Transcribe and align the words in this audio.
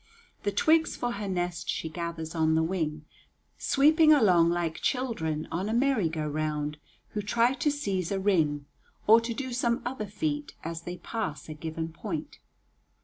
The 0.41 0.51
twigs 0.51 0.95
for 0.95 1.11
her 1.11 1.27
nest 1.27 1.69
she 1.69 1.87
gathers 1.87 2.33
on 2.33 2.55
the 2.55 2.63
wing, 2.63 3.05
sweeping 3.59 4.11
along 4.11 4.49
like 4.49 4.79
children 4.81 5.47
on 5.51 5.69
a 5.69 5.75
"merry 5.75 6.09
go 6.09 6.27
round" 6.27 6.79
who 7.09 7.21
try 7.21 7.53
to 7.53 7.69
seize 7.69 8.11
a 8.11 8.19
ring, 8.19 8.65
or 9.05 9.21
to 9.21 9.31
do 9.31 9.53
some 9.53 9.79
other 9.85 10.07
feat, 10.07 10.55
as 10.63 10.81
they 10.81 10.97
pass 10.97 11.47
a 11.49 11.53
given 11.53 11.89
point. 11.89 12.39